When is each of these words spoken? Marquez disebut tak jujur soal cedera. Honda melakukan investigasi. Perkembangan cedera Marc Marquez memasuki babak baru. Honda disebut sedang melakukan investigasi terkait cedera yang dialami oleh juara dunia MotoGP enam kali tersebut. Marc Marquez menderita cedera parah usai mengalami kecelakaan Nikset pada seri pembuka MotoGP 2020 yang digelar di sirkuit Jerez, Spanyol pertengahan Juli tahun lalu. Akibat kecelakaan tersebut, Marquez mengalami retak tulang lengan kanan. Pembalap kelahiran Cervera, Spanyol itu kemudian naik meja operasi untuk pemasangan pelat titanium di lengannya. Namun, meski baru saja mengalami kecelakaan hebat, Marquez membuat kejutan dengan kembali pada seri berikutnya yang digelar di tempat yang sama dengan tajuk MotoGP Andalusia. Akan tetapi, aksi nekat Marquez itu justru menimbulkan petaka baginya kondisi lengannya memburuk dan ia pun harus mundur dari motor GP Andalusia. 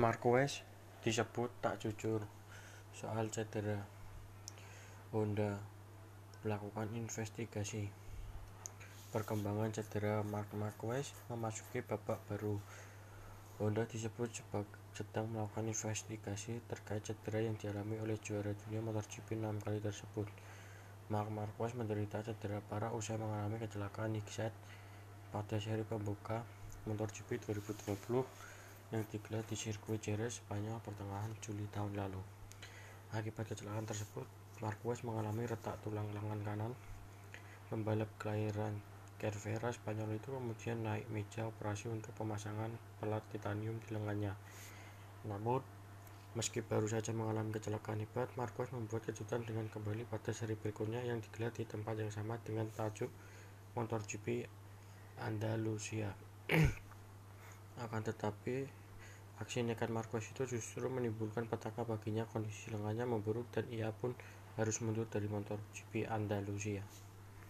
Marquez 0.00 0.64
disebut 1.04 1.52
tak 1.60 1.76
jujur 1.76 2.24
soal 2.96 3.28
cedera. 3.28 3.84
Honda 5.12 5.60
melakukan 6.40 6.88
investigasi. 6.96 7.92
Perkembangan 9.12 9.76
cedera 9.76 10.24
Marc 10.24 10.48
Marquez 10.56 11.12
memasuki 11.28 11.84
babak 11.84 12.16
baru. 12.32 12.56
Honda 13.60 13.84
disebut 13.84 14.40
sedang 14.96 15.28
melakukan 15.28 15.68
investigasi 15.68 16.64
terkait 16.64 17.04
cedera 17.04 17.44
yang 17.44 17.60
dialami 17.60 18.00
oleh 18.00 18.16
juara 18.24 18.56
dunia 18.56 18.80
MotoGP 18.80 19.36
enam 19.36 19.60
kali 19.60 19.84
tersebut. 19.84 20.32
Marc 21.12 21.28
Marquez 21.28 21.76
menderita 21.76 22.24
cedera 22.24 22.64
parah 22.64 22.96
usai 22.96 23.20
mengalami 23.20 23.60
kecelakaan 23.60 24.16
Nikset 24.16 24.56
pada 25.28 25.60
seri 25.60 25.84
pembuka 25.84 26.40
MotoGP 26.88 27.44
2020 27.44 28.50
yang 28.90 29.06
digelar 29.06 29.46
di 29.46 29.54
sirkuit 29.54 30.02
Jerez, 30.02 30.42
Spanyol 30.42 30.82
pertengahan 30.82 31.30
Juli 31.38 31.66
tahun 31.70 31.94
lalu. 31.94 32.18
Akibat 33.14 33.50
kecelakaan 33.50 33.86
tersebut, 33.86 34.26
Marquez 34.62 35.02
mengalami 35.06 35.46
retak 35.46 35.78
tulang 35.82 36.10
lengan 36.10 36.40
kanan. 36.42 36.72
Pembalap 37.70 38.10
kelahiran 38.18 38.74
Cervera, 39.20 39.68
Spanyol 39.68 40.16
itu 40.16 40.32
kemudian 40.32 40.80
naik 40.80 41.04
meja 41.12 41.44
operasi 41.44 41.92
untuk 41.92 42.16
pemasangan 42.16 42.72
pelat 42.98 43.20
titanium 43.28 43.76
di 43.84 43.92
lengannya. 43.92 44.32
Namun, 45.28 45.60
meski 46.32 46.64
baru 46.64 46.88
saja 46.88 47.12
mengalami 47.12 47.52
kecelakaan 47.52 48.00
hebat, 48.00 48.32
Marquez 48.40 48.72
membuat 48.72 49.04
kejutan 49.04 49.44
dengan 49.44 49.68
kembali 49.68 50.08
pada 50.08 50.32
seri 50.32 50.56
berikutnya 50.56 51.04
yang 51.04 51.20
digelar 51.20 51.52
di 51.52 51.68
tempat 51.68 52.00
yang 52.00 52.08
sama 52.08 52.40
dengan 52.40 52.72
tajuk 52.72 53.12
MotoGP 53.76 54.48
Andalusia. 55.20 56.16
Akan 57.84 58.00
tetapi, 58.00 58.79
aksi 59.40 59.64
nekat 59.64 59.88
Marquez 59.88 60.28
itu 60.28 60.44
justru 60.44 60.86
menimbulkan 60.92 61.48
petaka 61.48 61.82
baginya 61.88 62.28
kondisi 62.28 62.68
lengannya 62.68 63.08
memburuk 63.08 63.48
dan 63.50 63.64
ia 63.72 63.88
pun 63.88 64.12
harus 64.60 64.76
mundur 64.84 65.08
dari 65.08 65.26
motor 65.26 65.56
GP 65.72 66.04
Andalusia. 66.04 66.84